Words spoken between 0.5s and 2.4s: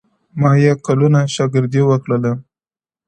يـــې كلــونـــه شــاگــردې وكـــړلـــه؛